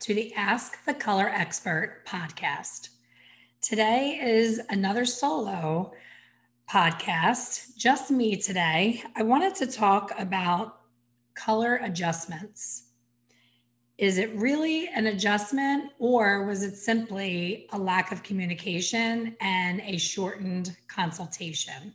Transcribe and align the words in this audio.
to 0.00 0.14
the 0.14 0.32
Ask 0.34 0.84
the 0.84 0.94
Color 0.94 1.28
Expert 1.28 2.04
podcast. 2.06 2.90
Today 3.60 4.20
is 4.22 4.60
another 4.70 5.04
solo 5.04 5.92
podcast, 6.70 7.76
just 7.76 8.08
me 8.08 8.36
today. 8.36 9.02
I 9.16 9.24
wanted 9.24 9.56
to 9.56 9.66
talk 9.66 10.12
about 10.16 10.82
color 11.34 11.80
adjustments. 11.82 12.90
Is 13.98 14.18
it 14.18 14.32
really 14.36 14.86
an 14.88 15.06
adjustment, 15.06 15.90
or 15.98 16.46
was 16.46 16.62
it 16.62 16.76
simply 16.76 17.66
a 17.72 17.78
lack 17.78 18.12
of 18.12 18.22
communication 18.22 19.36
and 19.40 19.80
a 19.80 19.98
shortened 19.98 20.76
consultation? 20.86 21.92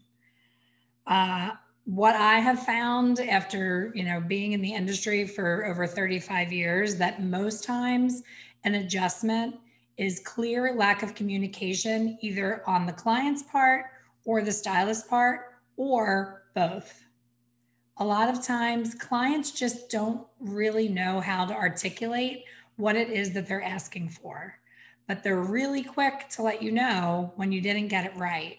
Uh, 1.07 1.51
what 1.85 2.15
I 2.15 2.39
have 2.39 2.63
found 2.63 3.19
after, 3.19 3.91
you 3.93 4.03
know, 4.03 4.21
being 4.21 4.53
in 4.53 4.61
the 4.61 4.73
industry 4.73 5.27
for 5.27 5.65
over 5.65 5.85
35 5.85 6.53
years 6.53 6.95
that 6.97 7.21
most 7.21 7.63
times 7.63 8.23
an 8.63 8.75
adjustment 8.75 9.55
is 9.97 10.21
clear 10.21 10.73
lack 10.75 11.03
of 11.03 11.13
communication 11.13 12.17
either 12.21 12.63
on 12.65 12.85
the 12.85 12.93
client's 12.93 13.43
part 13.43 13.85
or 14.23 14.41
the 14.41 14.51
stylist 14.51 15.09
part 15.09 15.55
or 15.75 16.43
both. 16.55 17.03
A 17.97 18.05
lot 18.05 18.29
of 18.29 18.43
times 18.43 18.95
clients 18.95 19.51
just 19.51 19.89
don't 19.89 20.25
really 20.39 20.87
know 20.87 21.19
how 21.19 21.45
to 21.45 21.53
articulate 21.53 22.45
what 22.77 22.95
it 22.95 23.09
is 23.09 23.33
that 23.33 23.47
they're 23.47 23.61
asking 23.61 24.09
for, 24.09 24.57
but 25.07 25.21
they're 25.21 25.43
really 25.43 25.83
quick 25.83 26.29
to 26.29 26.41
let 26.41 26.63
you 26.63 26.71
know 26.71 27.33
when 27.35 27.51
you 27.51 27.59
didn't 27.59 27.89
get 27.89 28.05
it 28.05 28.15
right 28.15 28.57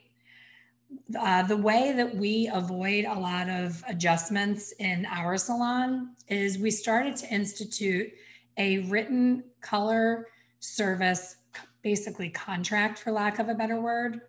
uh, 1.19 1.43
the 1.43 1.57
way 1.57 1.93
that 1.93 2.15
we 2.15 2.51
avoid 2.53 3.05
a 3.05 3.19
lot 3.19 3.49
of 3.49 3.83
adjustments 3.89 4.73
in 4.79 5.07
our 5.07 5.37
salon 5.37 6.15
is 6.29 6.59
we 6.59 6.71
started 6.71 7.17
to 7.17 7.33
institute 7.33 8.13
a 8.57 8.79
written 8.81 9.45
color 9.61 10.29
service, 10.61 11.37
basically 11.83 12.31
contract, 12.31 12.99
for 12.99 13.13
lack 13.13 13.39
of 13.39 13.49
a 13.49 13.55
better 13.55 13.81
word. 13.81 14.23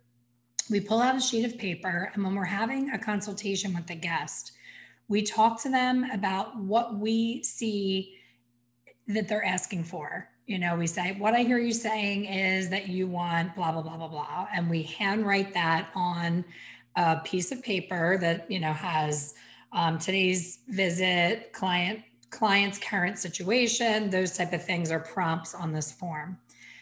We 0.69 0.79
pull 0.79 0.99
out 0.99 1.15
a 1.15 1.21
sheet 1.21 1.45
of 1.45 1.57
paper, 1.57 2.11
and 2.13 2.23
when 2.23 2.35
we're 2.35 2.43
having 2.43 2.89
a 2.89 2.99
consultation 2.99 3.73
with 3.73 3.87
the 3.87 3.95
guest, 3.95 4.51
we 5.07 5.21
talk 5.21 5.61
to 5.61 5.69
them 5.69 6.09
about 6.11 6.57
what 6.57 6.97
we 6.97 7.43
see 7.43 8.15
that 9.07 9.27
they're 9.27 9.45
asking 9.45 9.83
for 9.83 10.29
you 10.45 10.59
know, 10.59 10.75
we 10.75 10.87
say, 10.87 11.13
what 11.13 11.33
I 11.33 11.43
hear 11.43 11.57
you 11.57 11.73
saying 11.73 12.25
is 12.25 12.69
that 12.69 12.87
you 12.87 13.07
want 13.07 13.55
blah, 13.55 13.71
blah, 13.71 13.81
blah, 13.81 13.97
blah, 13.97 14.07
blah. 14.07 14.47
And 14.53 14.69
we 14.69 14.83
handwrite 14.83 15.53
that 15.55 15.89
on 15.95 16.45
a 16.95 17.17
piece 17.23 17.51
of 17.51 17.63
paper 17.63 18.17
that, 18.19 18.49
you 18.49 18.59
know, 18.59 18.71
has 18.71 19.33
um, 19.71 19.97
today's 19.97 20.59
visit, 20.67 21.51
client, 21.51 22.01
client's 22.29 22.77
current 22.77 23.17
situation, 23.17 24.09
those 24.09 24.37
type 24.37 24.53
of 24.53 24.63
things 24.63 24.91
are 24.91 24.99
prompts 24.99 25.55
on 25.55 25.73
this 25.73 25.91
form. 25.91 26.37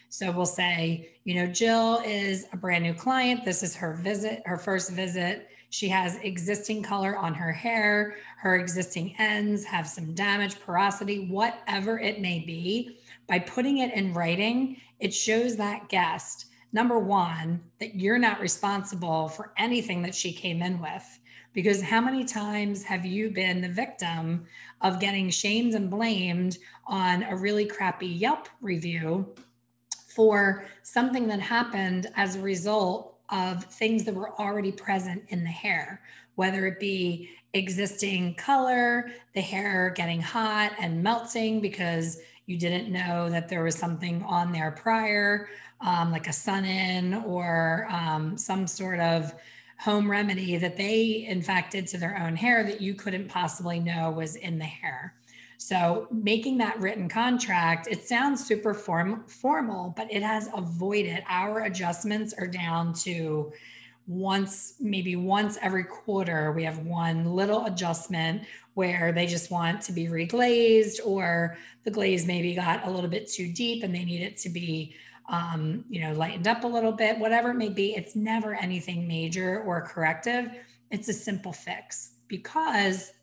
So 0.09 0.31
we'll 0.31 0.45
say, 0.45 1.09
you 1.23 1.36
know, 1.36 1.48
Jill 1.48 2.02
is 2.05 2.45
a 2.53 2.58
brand 2.58 2.83
new 2.83 2.94
client. 2.94 3.45
This 3.45 3.64
is 3.64 3.75
her 3.75 3.94
visit, 3.94 4.44
her 4.45 4.58
first 4.58 4.92
visit. 4.92 5.48
She 5.74 5.90
has 5.90 6.18
existing 6.18 6.84
color 6.84 7.18
on 7.18 7.34
her 7.34 7.52
hair. 7.52 8.17
Her 8.38 8.58
existing 8.58 9.16
ends 9.17 9.64
have 9.64 9.88
some 9.88 10.14
damage, 10.14 10.60
porosity, 10.60 11.26
whatever 11.26 11.98
it 11.98 12.22
may 12.22 12.42
be 12.45 13.00
by 13.26 13.39
putting 13.39 13.80
it 13.80 13.92
in 13.92 14.14
writing, 14.14 14.78
it 15.00 15.12
shows 15.12 15.56
that 15.56 15.89
guest, 15.89 16.45
number 16.73 17.00
one, 17.00 17.60
that 17.80 17.95
you're 17.95 18.20
not 18.20 18.39
responsible 18.39 19.30
for 19.30 19.52
anything 19.58 20.04
that 20.04 20.14
she 20.14 20.32
came 20.32 20.62
in 20.62 20.80
with. 20.80 21.20
Because 21.54 21.82
how 21.82 22.02
many 22.02 22.23
times 22.23 22.83
have 22.83 23.04
you 23.04 23.32
been 23.32 23.60
the 23.60 23.67
victim 23.67 24.45
of 24.82 25.00
getting 25.00 25.32
shamed 25.32 25.73
and 25.73 25.89
blamed 25.89 26.60
on 26.86 27.23
a 27.23 27.36
really 27.36 27.66
crappy 27.66 28.06
Yelp 28.06 28.48
review 28.62 29.33
for 30.08 30.66
something 30.83 31.28
that 31.30 31.39
happened 31.39 32.12
as 32.16 32.36
a 32.36 32.42
result 32.42 33.13
of 33.33 33.66
things 33.66 34.04
that 34.05 34.14
were 34.14 34.39
already 34.39 34.71
present 34.71 35.23
in 35.30 35.44
the 35.44 35.49
hair, 35.49 36.02
whether 36.36 36.66
it 36.67 36.80
be 36.80 37.30
existing 37.54 38.36
color, 38.36 39.11
the 39.33 39.42
hair 39.42 39.94
getting 39.95 40.21
hot 40.21 40.71
and 40.80 41.04
melting 41.04 41.60
because 41.60 42.20
you 42.45 42.58
didn't 42.58 42.92
know 42.92 43.30
that 43.30 43.49
there 43.49 43.64
was 43.64 43.76
something 43.76 44.21
on 44.23 44.52
there 44.52 44.71
prior, 44.71 45.49
um, 45.82 46.11
like 46.11 46.27
a 46.27 46.33
Sun-In 46.33 47.14
or 47.14 47.88
um, 47.89 48.38
some 48.38 48.67
sort 48.67 48.99
of 48.99 49.33
home 49.80 50.10
remedy 50.10 50.58
that 50.58 50.77
they 50.77 51.26
in 51.27 51.42
fact 51.42 51.71
did 51.71 51.88
to 51.88 51.98
their 51.98 52.17
own 52.17 52.36
hair 52.36 52.64
that 52.64 52.80
you 52.80 52.94
couldn't 52.94 53.27
possibly 53.27 53.80
know 53.80 54.11
was 54.11 54.36
in 54.36 54.58
the 54.58 54.65
hair. 54.65 55.14
So 55.66 56.10
making 56.12 56.58
that 56.58 56.78
written 56.82 57.08
contract, 57.08 57.88
it 57.90 58.06
sounds 58.06 58.46
super 58.46 58.74
form, 58.74 59.24
formal, 59.28 59.94
but 59.96 60.12
it 60.12 60.22
has 60.22 60.50
avoided 60.54 61.24
our 61.30 61.62
adjustments 61.62 62.34
are 62.38 62.48
down 62.48 62.94
to 62.96 63.54
once, 64.06 64.74
maybe 64.82 65.16
once 65.16 65.58
every 65.62 65.86
quarter, 65.86 66.52
we 66.52 66.66
have 66.66 66.80
one 66.80 67.34
little 67.34 67.66
adjustment 67.66 68.44
where 68.74 69.14
they 69.14 69.26
just 69.26 69.52
want 69.52 69.82
to 69.84 69.94
be 69.94 70.08
reglazed 70.08 71.00
or 71.06 71.56
the 71.86 71.92
glaze 71.92 72.28
maybe 72.28 72.54
got 72.54 72.86
a 72.86 72.92
little 72.92 73.10
bit 73.10 73.32
too 73.32 73.50
deep 73.54 73.84
and 73.84 73.95
they 73.95 74.04
need 74.04 74.22
it 74.22 74.36
to 74.40 74.50
be 74.50 74.94
um, 75.30 75.86
you 75.90 76.02
know 76.02 76.12
lightened 76.12 76.50
up 76.50 76.66
a 76.66 76.68
little 76.68 76.92
bit 76.92 77.18
whatever 77.18 77.52
it 77.52 77.56
may 77.56 77.70
be 77.70 77.95
it's 77.95 78.14
never 78.14 78.54
anything 78.56 79.08
major 79.08 79.62
or 79.62 79.82
corrective. 79.82 80.50
It's 80.92 81.08
a 81.08 81.14
simple 81.14 81.54
fix 81.54 82.16
because 82.28 83.14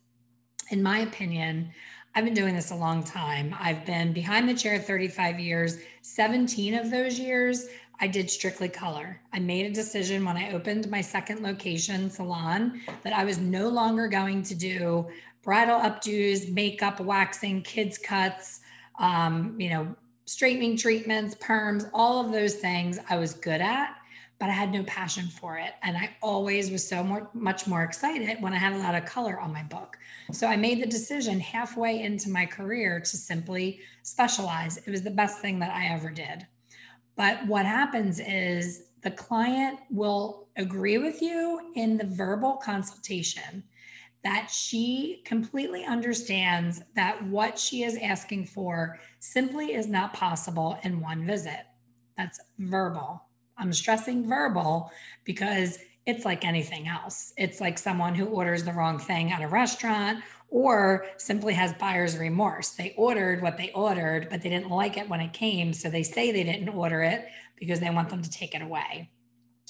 in 0.71 0.83
my 0.83 1.01
opinion 1.01 1.71
I've 2.15 2.25
been 2.25 2.35
doing 2.35 2.55
this 2.55 2.73
a 2.73 2.77
long 2.77 3.05
time. 3.05 3.55
I've 3.59 3.87
been 3.87 4.13
behind 4.13 4.49
the 4.49 4.55
chair 4.55 4.79
35 4.81 5.39
years. 5.39 5.79
17 6.03 6.75
of 6.75 6.91
those 6.91 7.21
years, 7.21 7.69
I 8.01 8.09
did 8.09 8.29
strictly 8.29 8.69
color. 8.69 9.21
I 9.33 9.39
made 9.39 9.67
a 9.67 9.75
decision 9.75 10.25
when 10.25 10.37
I 10.37 10.53
opened 10.53 10.91
my 10.91 11.03
second 11.03 11.43
location 11.43 12.11
salon 12.11 12.81
that 13.05 13.13
I 13.13 13.25
was 13.25 13.39
no 13.39 13.69
longer 13.69 14.09
going 14.09 14.43
to 14.45 14.55
do 14.57 15.07
bridal 15.43 15.79
updos, 15.79 16.53
makeup, 16.53 16.99
waxing, 17.01 17.63
kids 17.63 17.97
cuts, 17.97 18.61
um, 18.99 19.55
you 19.59 19.71
know, 19.71 19.95
straightening 20.25 20.77
treatments, 20.77 21.35
perms, 21.37 21.89
all 21.95 22.25
of 22.25 22.33
those 22.33 22.55
things 22.55 22.99
I 23.09 23.19
was 23.19 23.35
good 23.35 23.61
at, 23.61 23.97
but 24.41 24.49
I 24.49 24.53
had 24.53 24.73
no 24.73 24.83
passion 24.85 25.27
for 25.27 25.59
it. 25.59 25.75
And 25.83 25.97
I 25.99 26.17
always 26.23 26.71
was 26.71 26.89
so 26.89 27.05
more, 27.05 27.31
much 27.35 27.67
more 27.67 27.83
excited 27.83 28.43
when 28.43 28.55
I 28.55 28.57
had 28.57 28.73
a 28.73 28.79
lot 28.79 28.95
of 28.95 29.05
color 29.05 29.39
on 29.39 29.53
my 29.53 29.63
book. 29.63 29.99
So 30.33 30.47
I 30.47 30.57
made 30.57 30.83
the 30.83 30.87
decision 30.87 31.39
halfway 31.39 32.03
into 32.03 32.31
my 32.31 32.47
career 32.47 33.01
to 33.01 33.17
simply 33.19 33.81
specialize. 34.03 34.79
It 34.79 34.91
was 34.91 35.03
the 35.03 35.11
best 35.11 35.41
thing 35.41 35.59
that 35.59 35.75
I 35.75 35.89
ever 35.89 36.09
did. 36.11 36.47
But 37.17 37.47
what 37.47 37.67
happens 37.67 38.19
is 38.19 38.85
the 39.03 39.11
client 39.11 39.79
will 39.91 40.49
agree 40.57 40.97
with 40.97 41.21
you 41.21 41.73
in 41.77 41.99
the 41.99 42.07
verbal 42.07 42.55
consultation 42.55 43.63
that 44.25 44.51
she 44.51 45.23
completely 45.27 45.85
understands 45.85 46.83
that 46.95 47.23
what 47.27 47.59
she 47.59 47.83
is 47.83 47.99
asking 47.99 48.47
for 48.47 48.99
simply 49.19 49.75
is 49.75 49.87
not 49.87 50.15
possible 50.15 50.79
in 50.83 51.01
one 51.01 51.27
visit. 51.27 51.67
That's 52.17 52.41
verbal. 52.59 53.23
I'm 53.61 53.73
stressing 53.73 54.27
verbal 54.27 54.91
because 55.25 55.79
it's 56.07 56.25
like 56.25 56.45
anything 56.45 56.89
else. 56.89 57.33
It's 57.37 57.61
like 57.61 57.79
someone 57.79 58.15
who 58.15 58.27
orders 58.27 58.65
the 58.65 58.73
wrong 58.73 58.99
thing 58.99 59.33
at 59.33 59.43
a 59.43 59.49
restaurant 59.49 60.25
or 60.49 61.07
simply 61.19 61.55
has 61.55 61.73
buyer's 61.75 62.17
remorse. 62.19 62.71
They 62.71 62.95
ordered 62.97 63.43
what 63.43 63.57
they 63.57 63.71
ordered, 63.73 64.29
but 64.31 64.43
they 64.43 64.49
didn't 64.49 64.71
like 64.71 64.97
it 64.97 65.09
when 65.09 65.21
it 65.21 65.33
came. 65.33 65.73
So 65.73 65.91
they 65.91 66.03
say 66.03 66.33
they 66.33 66.43
didn't 66.43 66.71
order 66.71 67.03
it 67.03 67.29
because 67.57 67.79
they 67.79 67.91
want 67.91 68.09
them 68.09 68.23
to 68.23 68.31
take 68.31 68.55
it 68.55 68.63
away. 68.63 69.11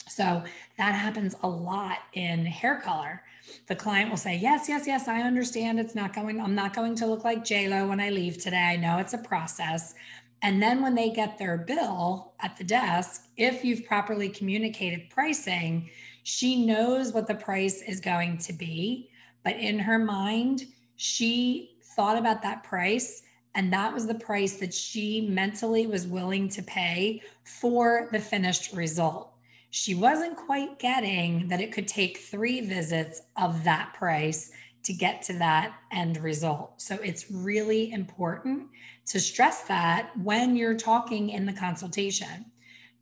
So 0.09 0.43
that 0.79 0.95
happens 0.95 1.35
a 1.43 1.49
lot 1.49 1.99
in 2.15 2.47
hair 2.47 2.81
color 2.81 3.23
the 3.67 3.77
client 3.77 4.11
will 4.11 4.17
say, 4.17 4.37
Yes, 4.37 4.69
yes, 4.69 4.87
yes, 4.87 5.09
I 5.09 5.23
understand 5.23 5.81
it's 5.81 5.95
not 5.95 6.15
going, 6.15 6.41
I'm 6.41 6.55
not 6.55 6.75
going 6.75 6.95
to 6.97 7.07
look 7.07 7.25
like 7.25 7.45
JLo 7.45 7.89
when 7.89 8.01
I 8.01 8.11
leave 8.11 8.39
today. 8.39 8.57
I 8.57 8.77
know 8.77 8.99
it's 8.99 9.15
a 9.15 9.19
process. 9.19 9.95
And 10.43 10.63
then 10.63 10.83
when 10.83 10.95
they 10.95 11.11
get 11.11 11.39
their 11.39 11.59
bill 11.59 12.33
at 12.41 12.57
the 12.57 12.65
desk, 12.65 13.27
if 13.37 13.65
you've 13.65 13.85
properly 13.85 14.29
communicated 14.29 15.11
pricing, 15.11 15.91
she 16.23 16.65
knows 16.65 17.13
what 17.13 17.27
the 17.27 17.35
price 17.35 17.83
is 17.83 18.01
going 18.01 18.39
to 18.39 18.53
be. 18.53 19.11
But 19.45 19.57
in 19.57 19.79
her 19.79 19.99
mind, 19.99 20.67
she 20.97 21.77
thought 21.95 22.19
about 22.19 22.43
that 22.43 22.63
price 22.63 23.23
And 23.55 23.73
that 23.73 23.93
was 23.93 24.07
the 24.07 24.15
price 24.15 24.57
that 24.59 24.73
she 24.73 25.27
mentally 25.29 25.87
was 25.87 26.07
willing 26.07 26.49
to 26.51 26.63
pay 26.63 27.23
for 27.45 28.09
the 28.13 28.21
finished 28.21 28.73
result. 28.73 29.33
She 29.71 29.95
wasn't 29.95 30.37
quite 30.37 30.79
getting 30.79 31.49
that 31.49 31.61
it 31.61 31.73
could 31.73 31.89
take 31.89 32.19
three 32.19 32.61
visits 32.61 33.23
of 33.37 33.65
that 33.65 33.95
price 33.95 34.51
to 34.83 34.93
get 34.93 35.23
to 35.23 35.35
that 35.35 35.75
end 35.93 36.17
result. 36.19 36.81
So 36.81 36.97
it's 36.97 37.31
really 37.31 37.93
important 37.93 38.69
to 39.07 39.21
stress 39.21 39.63
that 39.65 40.11
when 40.23 40.57
you're 40.57 40.77
talking 40.77 41.31
in 41.31 41.47
the 41.47 41.53
consultation. 41.53 42.47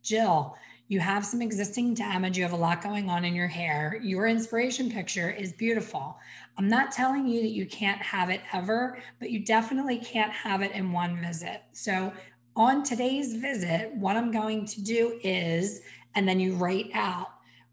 Jill, 0.01 0.55
you 0.89 0.99
have 0.99 1.23
some 1.23 1.41
existing 1.41 1.93
damage, 1.93 2.35
you 2.35 2.43
have 2.43 2.53
a 2.53 2.57
lot 2.57 2.81
going 2.81 3.09
on 3.09 3.23
in 3.23 3.35
your 3.35 3.47
hair. 3.47 3.99
Your 4.01 4.27
inspiration 4.27 4.91
picture 4.91 5.29
is 5.29 5.53
beautiful. 5.53 6.17
I'm 6.57 6.67
not 6.67 6.91
telling 6.91 7.27
you 7.27 7.41
that 7.43 7.51
you 7.51 7.67
can't 7.67 8.01
have 8.01 8.31
it 8.31 8.41
ever, 8.53 8.97
but 9.19 9.29
you 9.29 9.45
definitely 9.45 9.99
can't 9.99 10.31
have 10.31 10.63
it 10.63 10.71
in 10.71 10.91
one 10.91 11.21
visit. 11.21 11.61
So, 11.73 12.11
on 12.55 12.83
today's 12.83 13.35
visit, 13.35 13.93
what 13.93 14.17
I'm 14.17 14.31
going 14.31 14.65
to 14.65 14.81
do 14.81 15.19
is, 15.23 15.81
and 16.15 16.27
then 16.27 16.39
you 16.39 16.55
write 16.55 16.89
out 16.93 17.27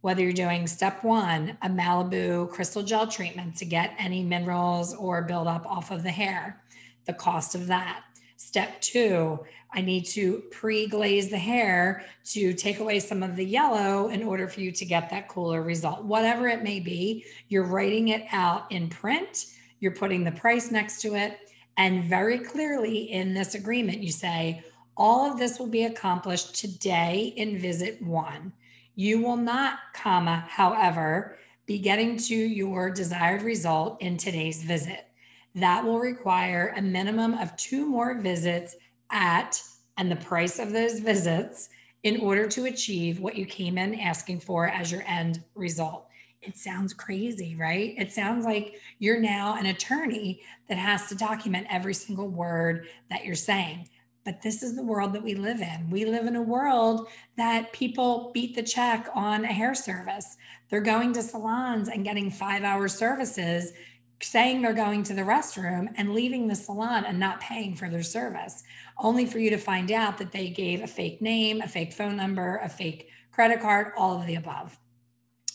whether 0.07 0.23
you're 0.23 0.33
doing 0.33 0.69
step 0.69 1.03
one, 1.03 1.59
a 1.63 1.69
Malibu 1.69 2.49
crystal 2.49 2.85
gel 2.85 3.09
treatment 3.09 3.57
to 3.57 3.65
get 3.65 3.93
any 3.99 4.23
minerals 4.23 4.95
or 4.95 5.23
buildup 5.23 5.67
off 5.67 5.91
of 5.91 6.05
the 6.05 6.13
hair, 6.13 6.63
the 7.07 7.13
cost 7.13 7.57
of 7.57 7.67
that. 7.67 8.05
Step 8.37 8.81
two, 8.81 9.45
I 9.73 9.81
need 9.81 10.05
to 10.05 10.45
pre 10.53 10.87
glaze 10.87 11.29
the 11.29 11.39
hair 11.39 12.05
to 12.27 12.53
take 12.55 12.79
away 12.79 13.01
some 13.01 13.25
of 13.25 13.35
the 13.35 13.45
yellow 13.45 14.09
in 14.09 14.23
order 14.23 14.47
for 14.47 14.61
you 14.61 14.71
to 14.71 14.85
get 14.85 15.11
that 15.11 15.27
cooler 15.27 15.65
result. 15.65 16.05
Whatever 16.05 16.47
it 16.47 16.63
may 16.63 16.79
be, 16.79 17.25
you're 17.49 17.67
writing 17.67 18.07
it 18.07 18.27
out 18.31 18.71
in 18.71 18.89
print, 18.89 19.47
you're 19.81 19.91
putting 19.91 20.23
the 20.23 20.31
price 20.31 20.71
next 20.71 21.03
to 21.03 21.17
it. 21.17 21.37
And 21.79 22.05
very 22.05 22.39
clearly 22.39 23.11
in 23.11 23.35
this 23.35 23.57
agreement, 23.57 24.05
you 24.05 24.13
say, 24.13 24.63
all 24.97 25.29
of 25.29 25.37
this 25.37 25.59
will 25.59 25.67
be 25.67 25.83
accomplished 25.83 26.55
today 26.55 27.35
in 27.37 27.59
visit 27.59 28.01
one. 28.01 28.53
You 28.99 29.21
will 29.21 29.37
not, 29.37 29.79
comma, 29.93 30.47
however, 30.49 31.37
be 31.67 31.79
getting 31.79 32.17
to 32.17 32.35
your 32.35 32.91
desired 32.91 33.43
result 33.43 34.01
in 34.01 34.17
today's 34.17 34.63
visit. 34.63 35.07
That 35.55 35.85
will 35.85 35.99
require 35.99 36.73
a 36.75 36.81
minimum 36.81 37.35
of 37.35 37.55
two 37.59 37.85
more 37.85 38.19
visits 38.19 38.75
at 39.11 39.61
and 39.99 40.11
the 40.11 40.17
price 40.17 40.59
of 40.59 40.73
those 40.73 41.01
visits 41.01 41.69
in 42.05 42.21
order 42.21 42.49
to 42.49 42.65
achieve 42.65 43.21
what 43.21 43.37
you 43.37 43.45
came 43.45 43.77
in 43.77 44.01
asking 44.01 44.41
for 44.41 44.67
as 44.67 44.91
your 44.91 45.03
end 45.07 45.45
result. 45.55 46.07
It 46.41 46.57
sounds 46.57 46.95
crazy, 46.95 47.55
right? 47.55 47.95
It 47.99 48.13
sounds 48.13 48.47
like 48.47 48.77
you're 48.99 49.21
now 49.21 49.57
an 49.59 49.67
attorney 49.67 50.41
that 50.71 50.79
has 50.79 51.09
to 51.09 51.15
document 51.15 51.67
every 51.69 51.95
single 51.95 52.29
word 52.29 52.87
that 53.11 53.27
you're 53.27 53.35
saying. 53.35 53.89
But 54.27 54.43
this 54.43 54.65
is 54.65 54.75
the 54.75 54.83
world 54.83 55.13
that 55.13 55.23
we 55.23 55.37
live 55.37 55.61
in. 55.61 55.89
We 55.89 56.05
live 56.05 56.27
in 56.27 56.35
a 56.35 56.43
world 56.43 57.07
that 57.37 57.73
people 57.73 58.33
beat 58.35 58.57
the 58.57 58.63
check 58.63 59.09
on 59.15 59.45
a 59.45 59.53
hair 59.53 59.73
service. 59.73 60.37
They're 60.69 60.81
going 60.81 61.13
to 61.13 61.23
salons 61.23 61.89
and 61.89 62.05
getting 62.05 62.29
five 62.29 62.65
hour 62.65 62.89
services, 62.89 63.73
saying 64.21 64.61
they're 64.61 64.75
going 64.75 65.05
to 65.05 65.15
the 65.15 65.23
restroom 65.23 65.87
and 65.97 66.13
leaving 66.13 66.49
the 66.49 66.57
salon 66.57 67.05
and 67.05 67.21
not 67.21 67.41
paying 67.41 67.77
for 67.77 67.89
their 67.89 68.03
service, 68.03 68.65
only 68.99 69.27
for 69.27 69.39
you 69.39 69.49
to 69.51 69.59
find 69.59 69.93
out 69.93 70.19
that 70.19 70.33
they 70.33 70.49
gave 70.49 70.83
a 70.83 70.89
fake 70.89 71.23
name, 71.23 71.61
a 71.61 71.69
fake 71.69 71.93
phone 71.93 72.17
number, 72.17 72.57
a 72.65 72.69
fake 72.69 73.09
credit 73.31 73.61
card, 73.61 73.93
all 73.97 74.21
of 74.21 74.27
the 74.27 74.35
above. 74.35 74.77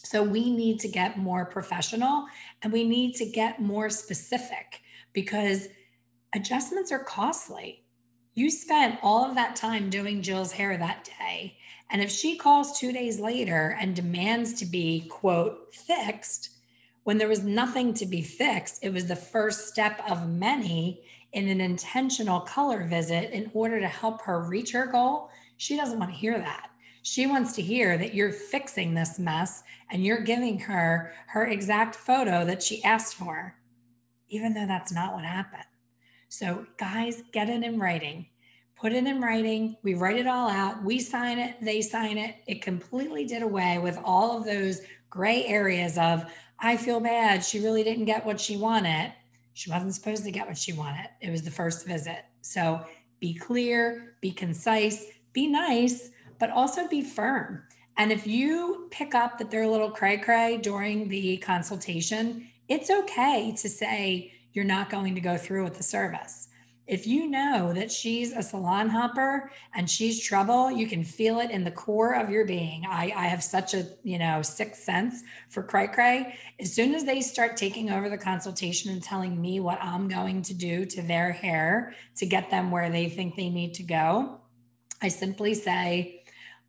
So 0.06 0.24
we 0.24 0.50
need 0.50 0.80
to 0.80 0.88
get 0.88 1.18
more 1.18 1.44
professional 1.44 2.26
and 2.62 2.72
we 2.72 2.86
need 2.86 3.16
to 3.16 3.26
get 3.26 3.62
more 3.62 3.90
specific 3.90 4.80
because 5.12 5.68
adjustments 6.34 6.94
are 6.94 7.04
costly 7.04 7.84
you 8.34 8.50
spent 8.50 9.00
all 9.02 9.26
of 9.26 9.36
that 9.36 9.56
time 9.56 9.90
doing 9.90 10.22
Jill's 10.22 10.54
hair 10.54 10.78
that 10.78 11.10
day. 11.20 11.58
And 11.90 12.02
if 12.02 12.10
she 12.10 12.38
calls 12.38 12.80
two 12.80 12.94
days 12.94 13.20
later 13.20 13.76
and 13.80 13.96
demands 13.96 14.54
to 14.56 14.66
be, 14.66 15.08
quote, 15.10 15.74
fixed, 15.74 16.50
when 17.04 17.18
there 17.18 17.28
was 17.28 17.44
nothing 17.44 17.94
to 17.96 18.06
be 18.06 18.22
fixed, 18.22 18.84
it 18.84 18.94
was 18.94 19.08
the 19.08 19.16
first 19.16 19.68
step 19.68 20.02
of 20.10 20.30
many 20.30 21.02
in 21.34 21.50
an 21.50 21.60
intentional 21.60 22.42
color 22.42 22.86
visit 22.86 23.32
in 23.32 23.52
order 23.54 23.80
to 23.80 23.88
help 23.88 24.22
her 24.22 24.42
reach 24.42 24.72
her 24.72 24.86
goal. 24.86 25.30
She 25.58 25.76
doesn't 25.76 26.00
want 26.00 26.12
to 26.12 26.18
hear 26.18 26.38
that. 26.38 26.70
She 27.04 27.26
wants 27.26 27.54
to 27.54 27.62
hear 27.62 27.98
that 27.98 28.14
you're 28.14 28.32
fixing 28.32 28.94
this 28.94 29.18
mess 29.18 29.64
and 29.90 30.06
you're 30.06 30.22
giving 30.22 30.60
her 30.60 31.14
her 31.28 31.46
exact 31.46 31.96
photo 31.96 32.46
that 32.46 32.62
she 32.62 32.84
asked 32.84 33.16
for, 33.16 33.56
even 34.30 34.54
though 34.54 34.68
that's 34.68 34.94
not 34.94 35.14
what 35.14 35.26
happened. 35.26 35.64
So, 36.32 36.66
guys, 36.78 37.24
get 37.34 37.50
it 37.50 37.62
in 37.62 37.78
writing. 37.78 38.26
Put 38.78 38.94
it 38.94 39.06
in 39.06 39.20
writing. 39.20 39.76
We 39.84 39.96
write 39.96 40.18
it 40.18 40.28
all 40.28 40.50
out. 40.50 40.82
We 40.82 40.98
sign 40.98 41.40
it. 41.40 41.58
They 41.62 41.82
sign 41.82 42.18
it. 42.18 42.36
It 42.48 42.62
completely 42.62 43.26
did 43.26 43.44
away 43.44 43.80
with 43.80 44.00
all 44.02 44.38
of 44.38 44.46
those 44.46 44.80
gray 45.10 45.46
areas 45.46 45.98
of, 45.98 46.24
I 46.58 46.78
feel 46.78 47.02
bad. 47.02 47.44
She 47.44 47.60
really 47.60 47.84
didn't 47.84 48.06
get 48.06 48.26
what 48.26 48.40
she 48.40 48.56
wanted. 48.56 49.12
She 49.56 49.70
wasn't 49.70 49.94
supposed 49.94 50.24
to 50.24 50.32
get 50.32 50.48
what 50.48 50.58
she 50.58 50.72
wanted. 50.72 51.10
It 51.20 51.32
was 51.32 51.42
the 51.42 51.52
first 51.52 51.86
visit. 51.86 52.24
So, 52.42 52.80
be 53.20 53.34
clear, 53.34 54.16
be 54.22 54.32
concise, 54.32 55.08
be 55.34 55.48
nice, 55.48 56.12
but 56.40 56.50
also 56.50 56.88
be 56.88 57.02
firm. 57.02 57.62
And 57.98 58.10
if 58.10 58.26
you 58.26 58.88
pick 58.90 59.14
up 59.14 59.38
that 59.38 59.52
they're 59.52 59.64
a 59.64 59.70
little 59.70 59.92
cray 59.92 60.18
cray 60.18 60.60
during 60.64 61.10
the 61.10 61.38
consultation, 61.40 62.48
it's 62.70 62.90
okay 62.90 63.54
to 63.58 63.68
say, 63.68 64.32
you're 64.54 64.66
not 64.66 64.90
going 64.90 65.16
to 65.16 65.22
go 65.22 65.38
through 65.38 65.64
with 65.64 65.78
the 65.78 65.84
service. 65.84 66.48
If 66.88 67.08
you 67.08 67.30
know 67.30 67.72
that 67.74 67.92
she's 67.92 68.34
a 68.34 68.44
salon 68.44 68.90
hopper 68.90 69.52
and 69.74 69.90
she's 69.90 70.22
trouble, 70.22 70.70
you 70.70 70.88
can 70.88 71.04
feel 71.06 71.40
it 71.40 71.50
in 71.50 71.64
the 71.64 71.72
core 71.72 72.16
of 72.16 72.30
your 72.30 72.44
being. 72.44 72.86
I, 72.86 73.14
I 73.16 73.28
have 73.28 73.44
such 73.44 73.74
a 73.74 73.88
you 74.04 74.20
know 74.20 74.42
sixth 74.42 74.84
sense 74.84 75.24
for 75.50 75.64
cray 75.64 75.88
cray. 75.88 76.36
As 76.60 76.74
soon 76.74 76.94
as 76.94 77.06
they 77.06 77.22
start 77.22 77.56
taking 77.56 77.92
over 77.92 78.10
the 78.10 78.18
consultation 78.18 78.92
and 78.92 79.02
telling 79.02 79.40
me 79.40 79.60
what 79.60 79.82
I'm 79.82 80.08
going 80.08 80.42
to 80.44 80.54
do 80.54 80.86
to 80.86 81.02
their 81.02 81.32
hair 81.32 81.94
to 82.18 82.26
get 82.26 82.50
them 82.50 82.72
where 82.72 82.90
they 82.90 83.08
think 83.08 83.36
they 83.36 83.50
need 83.50 83.76
to 83.76 83.84
go, 83.84 84.42
I 85.02 85.08
simply 85.08 85.54
say, 85.54 86.24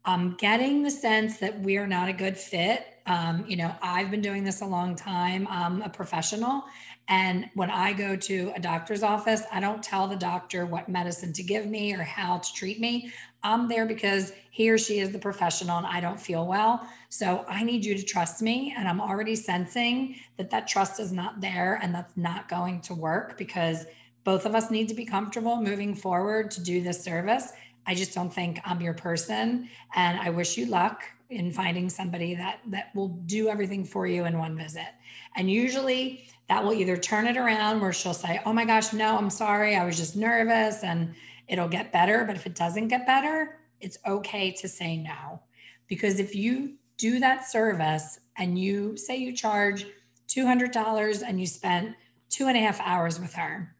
I'm 0.04 0.34
getting 0.36 0.82
the 0.82 0.90
sense 0.90 1.38
that 1.38 1.60
we're 1.60 1.86
not 1.86 2.08
a 2.08 2.12
good 2.12 2.36
fit. 2.36 2.86
Um, 3.06 3.44
you 3.46 3.56
know, 3.56 3.74
I've 3.82 4.10
been 4.10 4.20
doing 4.20 4.44
this 4.44 4.60
a 4.60 4.66
long 4.66 4.96
time. 4.96 5.46
I'm 5.50 5.82
a 5.82 5.88
professional, 5.88 6.64
and 7.08 7.50
when 7.54 7.70
I 7.70 7.92
go 7.92 8.16
to 8.16 8.52
a 8.54 8.60
doctor's 8.60 9.02
office, 9.02 9.42
I 9.52 9.60
don't 9.60 9.82
tell 9.82 10.06
the 10.06 10.16
doctor 10.16 10.66
what 10.66 10.88
medicine 10.88 11.32
to 11.34 11.42
give 11.42 11.66
me 11.66 11.92
or 11.94 12.02
how 12.02 12.38
to 12.38 12.54
treat 12.54 12.80
me. 12.80 13.12
I'm 13.42 13.68
there 13.68 13.86
because 13.86 14.32
he 14.50 14.70
or 14.70 14.78
she 14.78 15.00
is 15.00 15.10
the 15.10 15.18
professional 15.18 15.78
and 15.78 15.86
I 15.86 16.00
don't 16.00 16.20
feel 16.20 16.46
well. 16.46 16.86
So 17.08 17.44
I 17.48 17.64
need 17.64 17.84
you 17.84 17.96
to 17.96 18.02
trust 18.02 18.40
me. 18.40 18.72
And 18.76 18.86
I'm 18.86 19.00
already 19.00 19.34
sensing 19.34 20.16
that 20.36 20.50
that 20.50 20.68
trust 20.68 21.00
is 21.00 21.12
not 21.12 21.40
there 21.40 21.78
and 21.82 21.94
that's 21.94 22.16
not 22.16 22.48
going 22.48 22.80
to 22.82 22.94
work 22.94 23.36
because 23.36 23.84
both 24.24 24.46
of 24.46 24.54
us 24.54 24.70
need 24.70 24.88
to 24.88 24.94
be 24.94 25.04
comfortable 25.04 25.60
moving 25.60 25.94
forward 25.96 26.52
to 26.52 26.62
do 26.62 26.82
this 26.82 27.02
service. 27.02 27.52
I 27.84 27.96
just 27.96 28.14
don't 28.14 28.32
think 28.32 28.60
I'm 28.64 28.80
your 28.80 28.94
person. 28.94 29.68
And 29.96 30.20
I 30.20 30.30
wish 30.30 30.56
you 30.56 30.66
luck 30.66 31.02
in 31.32 31.52
finding 31.52 31.88
somebody 31.88 32.34
that 32.34 32.60
that 32.66 32.94
will 32.94 33.08
do 33.08 33.48
everything 33.48 33.84
for 33.84 34.06
you 34.06 34.24
in 34.24 34.38
one 34.38 34.56
visit. 34.56 34.88
And 35.36 35.50
usually 35.50 36.28
that 36.48 36.62
will 36.62 36.72
either 36.72 36.96
turn 36.96 37.26
it 37.26 37.36
around 37.36 37.80
where 37.80 37.92
she'll 37.92 38.14
say, 38.14 38.40
Oh 38.44 38.52
my 38.52 38.64
gosh, 38.64 38.92
no, 38.92 39.16
I'm 39.16 39.30
sorry. 39.30 39.74
I 39.76 39.84
was 39.84 39.96
just 39.96 40.16
nervous 40.16 40.84
and 40.84 41.14
it'll 41.48 41.68
get 41.68 41.92
better. 41.92 42.24
But 42.24 42.36
if 42.36 42.46
it 42.46 42.54
doesn't 42.54 42.88
get 42.88 43.06
better, 43.06 43.58
it's 43.80 43.98
okay 44.06 44.50
to 44.52 44.68
say 44.68 44.96
no. 44.96 45.40
Because 45.88 46.20
if 46.20 46.34
you 46.34 46.74
do 46.96 47.18
that 47.20 47.50
service 47.50 48.20
and 48.38 48.58
you 48.58 48.96
say 48.96 49.16
you 49.16 49.34
charge 49.34 49.86
$200 50.28 51.22
and 51.26 51.40
you 51.40 51.46
spent 51.46 51.96
two 52.28 52.46
and 52.46 52.56
a 52.56 52.60
half 52.60 52.80
hours 52.80 53.20
with 53.20 53.34
her, 53.34 53.74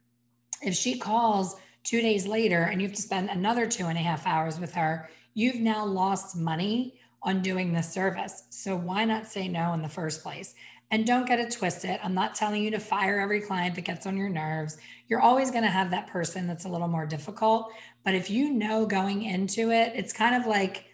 if 0.63 0.75
she 0.75 0.99
calls 0.99 1.57
two 1.85 2.01
days 2.01 2.27
later 2.27 2.63
and 2.63 2.81
you 2.81 2.89
have 2.89 2.97
to 2.97 3.03
spend 3.03 3.31
another 3.31 3.67
two 3.67 3.87
and 3.87 3.99
a 3.99 4.03
half 4.03 4.27
hours 4.27 4.59
with 4.59 4.75
her, 4.75 5.09
you've 5.35 5.61
now 5.61 5.85
lost 5.85 6.37
money 6.37 6.99
on 7.23 7.43
doing 7.43 7.73
this 7.73 7.93
service. 7.93 8.45
So 8.51 8.77
why 8.77 9.05
not 9.05 9.27
say 9.27 9.49
no 9.49 9.73
in 9.73 9.83
the 9.83 9.89
first 9.89 10.23
place? 10.23 10.55
And 10.91 11.07
don't 11.07 11.27
get 11.27 11.41
it 11.41 11.51
twisted. 11.51 11.99
I'm 12.03 12.13
not 12.13 12.35
telling 12.35 12.63
you 12.63 12.71
to 12.73 12.79
fire 12.79 13.19
every 13.19 13.41
client 13.41 13.75
that 13.77 13.87
gets 13.87 14.07
on 14.07 14.17
your 14.17 14.29
nerves. 14.29 14.77
You're 15.09 15.23
always 15.23 15.51
going 15.51 15.65
to 15.65 15.71
have 15.71 15.91
that 15.91 16.09
person 16.09 16.47
that's 16.47 16.67
a 16.67 16.69
little 16.69 16.89
more 16.89 17.07
difficult. 17.07 17.73
But 18.05 18.15
if 18.15 18.29
you 18.29 18.53
know 18.53 18.85
going 18.85 19.23
into 19.23 19.71
it, 19.71 19.93
it's 19.95 20.13
kind 20.13 20.35
of 20.35 20.47
like 20.47 20.85